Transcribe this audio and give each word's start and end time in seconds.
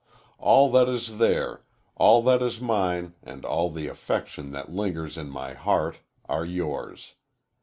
All 0.39 0.71
that 0.71 0.89
is 0.89 1.19
there, 1.19 1.61
all 1.95 2.23
that 2.23 2.41
is 2.41 2.59
mine 2.59 3.13
and 3.21 3.45
all 3.45 3.69
the 3.69 3.87
affection 3.87 4.51
that 4.51 4.73
lingers 4.73 5.15
in 5.15 5.29
my 5.29 5.53
heart, 5.53 5.99
are 6.27 6.43
yours. 6.43 7.13